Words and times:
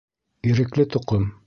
Ирекле 0.53 0.87
тоҡом! 0.97 1.33